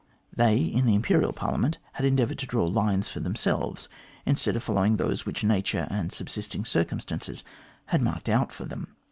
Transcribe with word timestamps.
They, 0.35 0.57
in 0.57 0.87
the 0.87 0.95
Imperial 0.95 1.31
Parliament, 1.31 1.77
had 1.93 2.07
endeavoured 2.07 2.39
to 2.39 2.47
draw 2.47 2.65
lines 2.65 3.07
for 3.07 3.19
themselves 3.19 3.87
instead 4.25 4.55
of 4.55 4.63
following 4.63 4.97
those 4.97 5.27
which 5.27 5.43
nature 5.43 5.87
and 5.91 6.11
subsisting 6.11 6.65
circumstances 6.65 7.43
had 7.85 8.01
marked 8.01 8.27
out 8.27 8.51
for 8.51 8.65
them. 8.65 8.95